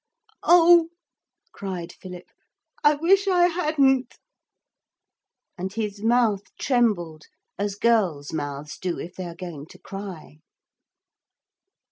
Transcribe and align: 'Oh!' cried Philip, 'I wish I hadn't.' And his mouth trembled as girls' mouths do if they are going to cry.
'Oh!' 0.41 0.89
cried 1.51 1.93
Philip, 1.93 2.25
'I 2.83 2.95
wish 2.95 3.27
I 3.27 3.45
hadn't.' 3.45 4.17
And 5.59 5.71
his 5.73 6.01
mouth 6.01 6.41
trembled 6.59 7.25
as 7.59 7.75
girls' 7.75 8.33
mouths 8.33 8.79
do 8.79 8.97
if 8.97 9.13
they 9.13 9.25
are 9.25 9.35
going 9.35 9.67
to 9.67 9.77
cry. 9.77 10.39